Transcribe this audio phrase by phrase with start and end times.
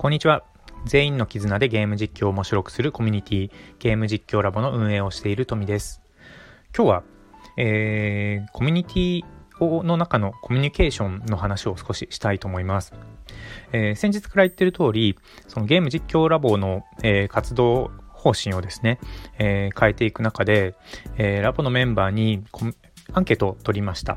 [0.00, 0.44] こんにちは。
[0.84, 6.00] 全員の絆でゲーム実況を面白くするコミュニティ、ゲーム実況ラボの運営をしている富です。
[6.72, 7.02] 今日は、
[7.56, 12.94] えー、コミュニティの中のコミュニケーションの話を少ししたいと思います。
[13.72, 19.00] えー、先日から言ってる通り、そのゲーム実況ラボの、えー、活動方針をですね、
[19.40, 20.76] え、変えていく中で、
[21.16, 22.44] えー、ラボのメンバーに
[23.14, 24.16] アンケートを取りました。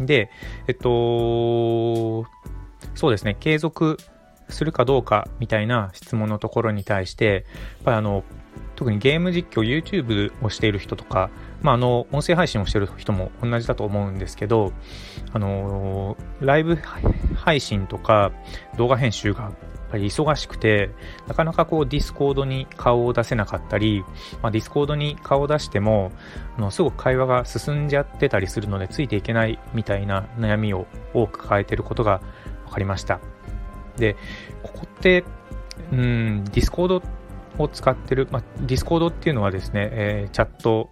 [0.00, 0.30] で、
[0.68, 2.24] えっと、
[2.94, 3.98] そうですね、継続
[4.48, 8.24] するかどうかみたいな質問のところに対して、やっぱりあの、
[8.76, 11.30] 特にゲーム実況、YouTube をしている人とか、
[11.62, 14.72] まあ、あの、音声配信をしている人も同じだと思うんですけど、
[15.32, 16.76] あの、ライブ
[17.34, 18.32] 配信とか
[18.76, 19.52] 動画編集がやっ
[19.90, 20.90] ぱり忙しくて、
[21.26, 24.04] なかなかこうディスコードに顔を出せなかったり、
[24.42, 26.12] まあ、ディスコードに顔を出しても、
[26.56, 32.20] あのすごく会話が進んじゃってたりするので、ついていけないみたいな悩みを多く抱えていることが
[32.66, 33.37] 分かりました。
[34.00, 34.16] で、
[34.62, 35.24] ここって、
[35.92, 37.02] うん、ディスコード
[37.58, 40.90] を使ってる、まあ、ディスコードっていうのはですね、えー、チャット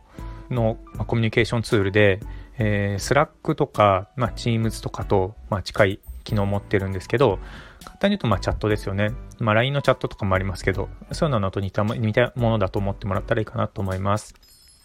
[0.50, 2.20] の、ま、コミュニケーションツールで、
[2.58, 7.38] えー、スラックとか、まあ、Teams とかと、まあ、近い機能を持ってるんですけど、
[7.84, 9.10] 簡単に言うとまあチャットですよね。
[9.38, 14.34] まあ、LINE のチャットとかもありますけど、そういうのと似た似たものだと思ってもらったらいいかなと思います。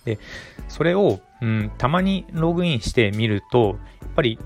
[0.06, 0.20] で、
[0.68, 4.40] それを、うん、たまにログインしてみると、やっぱり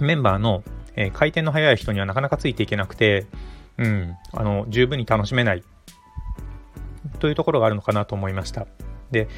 [0.00, 0.64] メンバーの
[0.96, 3.26] えー、回転の速い人にはなかなかついていけなくて、
[3.78, 5.62] うん、あの、十分に楽しめない
[7.18, 8.66] というところがあるのかなと思いました。
[9.10, 9.28] で、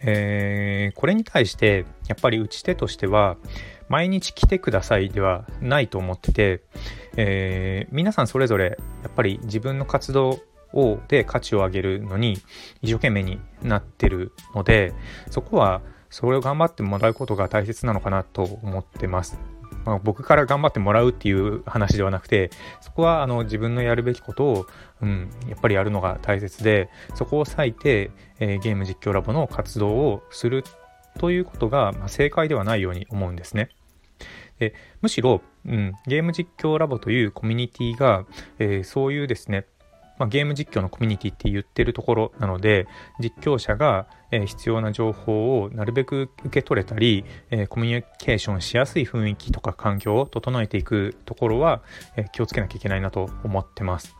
[0.00, 3.36] えー、これに対して、やっぱり打ち手としては、
[3.88, 6.62] 毎日来てくださいではないと思ってて、
[7.16, 10.40] えー、皆さんそれぞれ、やっぱり自分の活動
[10.72, 12.38] をで価値を上げるのに
[12.80, 14.94] 一生懸命になってるので、
[15.30, 19.38] そこはそれを頑張ってもらうことが大切なのかなと思ってます。
[19.84, 24.66] まあ、僕から頑張ってもらうっていう話ではなくてそこはあの自分のやるべきことを、
[25.00, 30.64] うん、やっぱりやるのが大切でそこを割いて、えー、ゲーム実況ラボの活動をする
[31.18, 33.70] ということが、まあ、正解ではないように思うんですね。
[34.58, 38.24] でむしろ、うん、ゲーム実況ラボというコミュニティが、
[38.58, 39.66] えー、そういうですね
[40.18, 42.86] まあ、ゲーム実況のコミュニティって言ってるところなので
[43.20, 51.82] 実況者が、え必要な情報をなるべく受け取れたり、えコミュニケーションしやすい雰囲気とか環境を整えていくところは、
[52.16, 54.16] え気をつけなきゃいけないなと思ってます。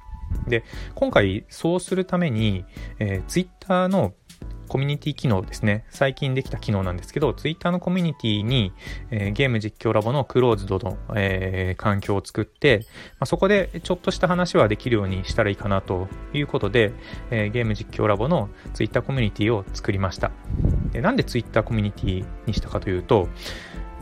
[0.47, 0.64] で
[0.94, 2.64] 今回そうするために、
[2.98, 4.14] えー、Twitter の
[4.72, 5.84] コミュニティ機能ですね。
[5.91, 8.72] 最近できた機能なんですけど、Twitter のコミュニティに、
[9.10, 12.87] えー、ゲーム実況ラボのクローズドの、えー、環境を作って、
[13.19, 16.94] まあ、そこでちょっとした話はできるようにしたらいいかなということで、
[17.31, 20.31] えー、ゲーム実況ラボの Twitter コミュニティを作りました。
[20.93, 23.28] でなんで Twitter コミュニティにしたかというと、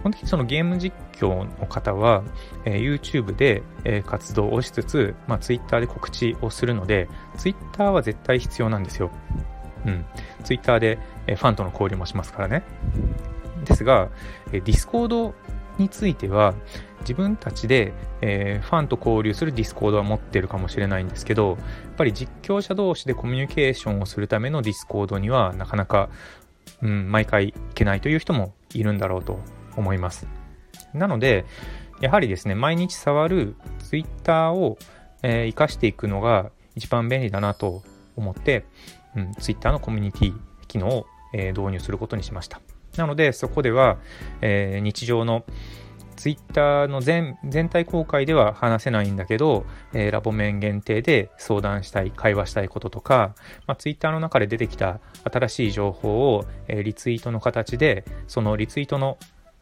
[0.05, 2.23] 本当にそのゲーム実況の方は、
[2.65, 9.11] えー、YouTube で、えー、活動をしつつ、まあ、Twitter で告知をするので、Twitter は絶対必要なんですよ。
[9.87, 10.05] うん。
[10.45, 12.63] ツイッターで、ファンとの交流もしますからね。
[13.65, 14.09] ですが、
[14.53, 15.35] ディスコード
[15.79, 16.55] については、
[17.01, 21.59] 自分たちで、えー、ファンと交流するディスコードは持ってるかもしれないんですけど、やっ
[21.97, 26.11] ぱり実況者同士でコミュニケーションをするためのディスコードにはなかなか、
[26.83, 29.41] うん、毎回いけないという人もいるんだろうと
[29.77, 30.27] 思います。
[30.93, 31.45] なので、
[32.01, 34.79] やはりですね、毎日触るツイッターを、
[35.23, 37.83] えー、活かしていくのが一番便利だなと
[38.17, 38.65] 思って、
[39.17, 40.35] うん、Twitter のコミュニティ
[40.69, 42.61] 機能を、え、導入することにしました。
[42.97, 43.99] なので、そこでは、
[44.41, 45.45] えー、日常の
[46.17, 47.37] Twitter の全
[47.71, 53.35] 体公開では話せないんだけど、えー、ラボ面限定で相談したい、会話したいこととか、
[53.67, 59.19] まあ、Twitter の中で出てきた新しい情報を、えー、リツイートの形で、そのリツイートの、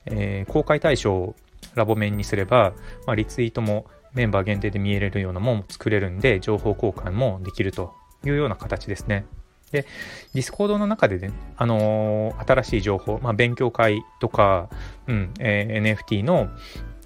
[0.07, 1.37] え、公開対象を
[1.75, 2.73] ラボ面にすれば、
[3.07, 7.95] まあ、リツイートもメンバー限定で見えれるようなものも作れるんで、情報交換もできると
[8.25, 9.27] いうような形ですね。
[9.71, 9.87] で、
[10.35, 14.69] ディスコードの中でね、あのー、新しい情報、まあ、勉強会とか、
[15.07, 16.49] うん、えー、NFT の、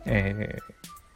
[0.07, 0.59] え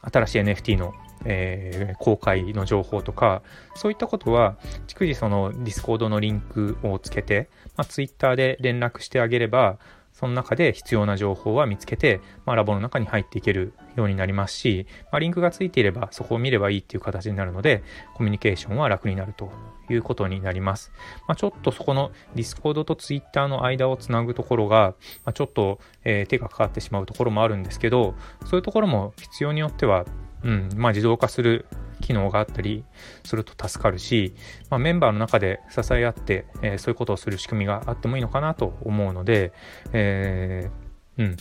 [0.03, 0.93] ー、新しい NFT の、
[1.25, 3.41] え、公開の情報とか、
[3.75, 4.57] そういったことは、
[4.87, 9.79] 逐次そのディスコードのリンクをつけて、まあ、Twitter で連絡してあげれば、
[10.19, 17.83] その中で必要な情報は見つけて、まあ、ラボの中に入っていけるようになりますし、まあ、リンクがついていればそこを見ればいいっていう形になるので、
[18.15, 19.51] コミュニケーションは楽になると
[19.91, 20.91] いうことになります。
[21.27, 30.03] まあ、ちょっとそこの Discord と Twitter の間をつなぐところが、まあ、ちょっと、えー、手がかかってしまうところもあるんですけど、そういうところも必要によっては、
[30.43, 31.67] うん、まあ自動化する
[32.01, 32.83] 機能があったり
[33.23, 34.33] すると助かるし、
[34.69, 39.53] まあ、メンバーの中で支え合って、えー、そういうことをする仕組みがあってもいいのかなと思うので、
[39.93, 41.37] えー、うん、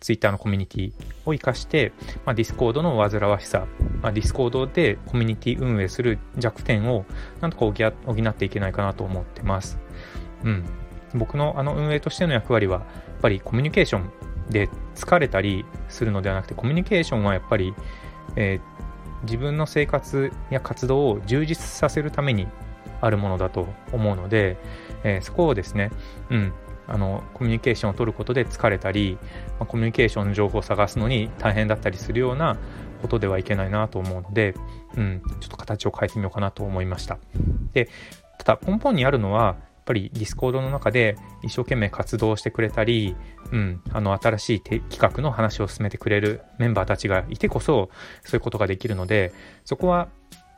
[0.00, 0.92] Twitter のコミュニティ
[1.24, 1.92] を活かして、
[2.24, 3.66] まあ、Discord の煩わしさ、
[4.02, 7.04] まあ、Discord でコミュニティ運営する弱点を
[7.40, 9.78] なんとか補っていけないかなと思ってます。
[10.44, 10.64] うん。
[11.14, 12.84] 僕のあの運営としての役割は、や
[13.18, 14.10] っぱりコミュニケーション
[14.50, 17.74] で疲れたりするのではなくて、コミュニケーションはやっぱり、
[18.36, 18.85] えー、
[19.26, 22.48] 自分の生活や活動を充実させるために
[23.00, 24.56] あるものだと思うので、
[25.04, 25.90] えー、そこをですね、
[26.30, 26.52] うん、
[26.86, 29.18] あのコミュニケーションを取ることで疲れたり、
[29.58, 32.56] まあ、コミュニケーションの情報を探すのに大変だったりするような
[33.02, 34.54] ことではいけないなと思うので、
[34.96, 37.18] うん、ちょっと形を変えてみようかなと思いました。
[37.72, 37.88] で
[38.38, 39.56] ただ根本にあるのはやっ
[39.86, 43.16] ぱりディスコードの中で一生懸命活動してくれたり、
[43.52, 47.88] うん、あの新しい企画の話を進めてくれるメンバーたちがいてこそ
[48.24, 49.32] そういうことができるので
[49.64, 50.08] そこは、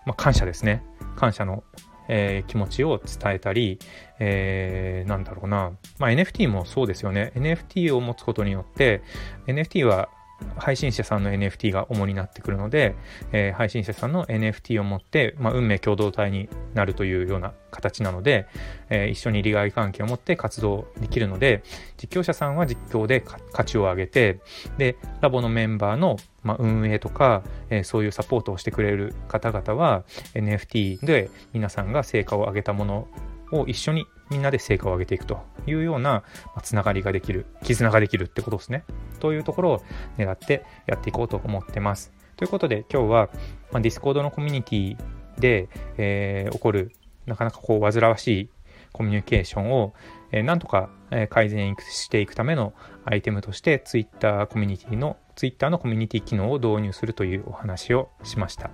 [0.07, 0.83] まあ、感謝ですね。
[1.17, 1.63] 感謝の
[2.11, 3.79] えー、気持ちを伝えたり、
[4.19, 7.33] えー、なんだろうな、まあ、NFT もそうですよね。
[7.37, 9.03] NFT を持つことによって
[9.47, 10.09] NFT は
[10.56, 12.94] 配信者さんの NFT が主になってくるので、
[13.32, 18.46] えー、配信者さんの NFT を持って、まあ、運命共同体になるというような形なので、
[18.88, 21.62] えー、一緒に利害関係を持って活動できるので
[21.96, 23.20] 実況者さんは実況で
[23.52, 24.40] 価値を上げて
[24.79, 30.05] でラボのメンバーの、まあ、運営とか、えー、そういうサポートをしてくれる方々は
[30.35, 33.08] NFT で皆さんが成果を上げたもの
[33.52, 36.23] を一緒にみんなで成果を上げていくというような、
[36.63, 38.85] つながりができる、絆ができるってことですね。
[39.21, 39.83] というところを
[40.17, 42.13] 狙ってやっていこうと思ってます。
[42.37, 43.31] ということで今日は、
[43.73, 44.97] まあ、Discord のコミュニティ
[45.41, 46.93] で、えー、起こる
[47.27, 48.51] なかなかこう煩わしい
[48.93, 49.93] コミュニケーションを、
[50.31, 50.89] えー、なんとか
[51.31, 52.75] 改善していくための
[53.05, 58.71] アイテムとして Twitter コミュニティの Twitter のコミュニティ機能を導入するというお話をしました。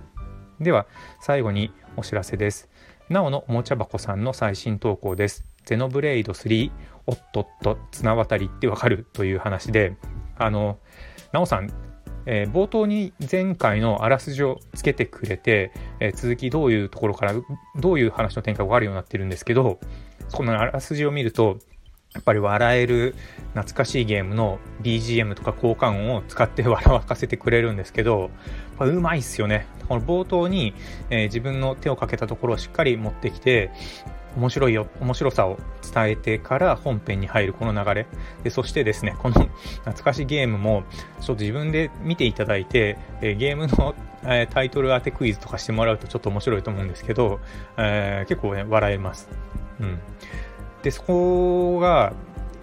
[0.59, 0.85] では
[1.19, 2.69] 最後にお知らせです。
[3.07, 5.45] なおのおもちゃ箱さんの最新投稿です。
[5.63, 6.71] ゼノブレイド3、
[7.05, 9.95] おっとっと、綱渡りってわかるという話で、
[10.39, 10.79] あの、
[11.31, 11.69] なおさん、
[12.25, 17.35] えー、冒頭に前回のあらすじをつけてくれて、えー、続きどういうところから、
[17.79, 19.79] どういう話の展開があるようになってるんですけど、
[20.29, 21.59] そのあらすじを見ると、
[22.15, 23.13] やっぱり笑える
[23.53, 28.31] 懐かしいゲームの BGM とか効果音を使って笑わかせてくれるんですけど、
[28.79, 29.67] うまいっすよね。
[29.87, 30.73] この冒頭に、
[31.09, 33.71] えー、自分の手をかけたところをしっかり持ってきて、
[34.37, 35.57] 面白いよ、面白さを
[35.93, 38.07] 伝えてから本編に入るこの流れ。
[38.43, 39.35] で、そしてですね、この
[39.79, 40.83] 懐かしいゲームも、
[41.21, 47.39] ちょっと自分で見ていただいて、えー、ゲームの、えー、タイトル当てクイズとかしてもらうとちょっと面白いと思うんですけど、
[47.77, 49.29] えー、結構ね、笑えます。
[49.79, 49.99] うん。
[50.85, 52.13] で、そこが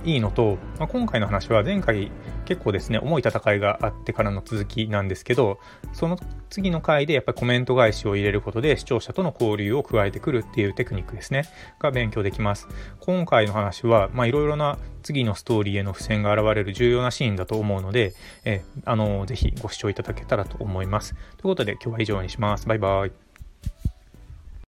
[0.04, 2.12] いいのと、まあ、今回の話は前回
[2.44, 5.58] 結構ですね、重い戦いがあってからの続きなんですけど、
[5.92, 6.16] その
[6.48, 11.46] 次の回でやっぱりコメント返しを入れることで視聴者との交流を加えてくるっていうテクニックですね、
[11.80, 12.68] が勉強できます。
[13.00, 18.14] 今回の話は、いろいろな次のストーリーへの付箋が現れる重要なシーンだと思うので、
[18.44, 21.14] えあの、ぜひご視聴いただけたらと思います。
[21.14, 22.68] ということで今日は以上にします。
[22.68, 23.21] バイバイ。